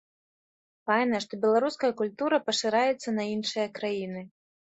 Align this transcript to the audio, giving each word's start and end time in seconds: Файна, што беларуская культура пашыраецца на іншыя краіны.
Файна, 0.91 1.17
што 1.25 1.33
беларуская 1.43 1.91
культура 2.01 2.39
пашыраецца 2.49 3.09
на 3.17 3.23
іншыя 3.35 3.67
краіны. 3.79 4.21